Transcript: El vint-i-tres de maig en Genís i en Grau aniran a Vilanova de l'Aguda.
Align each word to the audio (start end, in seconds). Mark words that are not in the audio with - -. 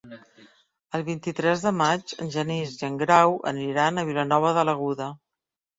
El 0.99 1.03
vint-i-tres 1.09 1.65
de 1.67 1.73
maig 1.83 2.15
en 2.25 2.33
Genís 2.37 2.75
i 2.81 2.89
en 2.91 2.99
Grau 3.05 3.39
aniran 3.55 4.07
a 4.07 4.09
Vilanova 4.11 4.57
de 4.59 4.67
l'Aguda. 4.71 5.17